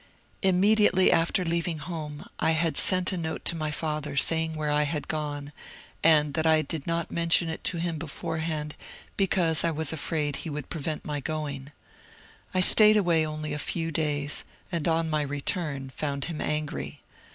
Immediately 0.41 1.11
after 1.11 1.45
leaving 1.45 1.77
home 1.77 2.27
I 2.39 2.53
had 2.53 2.75
sent 2.75 3.11
a 3.11 3.17
note 3.17 3.45
to 3.45 3.55
my 3.55 3.69
father 3.69 4.17
saying 4.17 4.55
where 4.55 4.71
I 4.71 4.81
had 4.81 5.07
gone, 5.07 5.51
and 6.03 6.33
that 6.33 6.47
I 6.47 6.63
did 6.63 6.87
not 6.87 7.11
mention 7.11 7.49
it 7.49 7.63
to 7.65 7.77
him 7.77 7.99
beforehand 7.99 8.75
because 9.15 9.63
I 9.63 9.69
was 9.69 9.93
afraid 9.93 10.37
he 10.37 10.49
would 10.49 10.71
prevent 10.71 11.05
my 11.05 11.19
going. 11.19 11.71
I 12.51 12.61
staid 12.61 12.97
away 12.97 13.23
only 13.27 13.53
a 13.53 13.59
few 13.59 13.91
days, 13.91 14.43
and 14.71 14.87
on 14.87 15.07
my 15.07 15.21
return 15.21 15.91
found 15.91 16.25
him 16.25 16.41
angry. 16.41 17.01